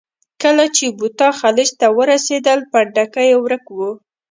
[0.41, 3.79] کله چې بوتا خلیج ته ورسېدل، پنډکی یې ورک و.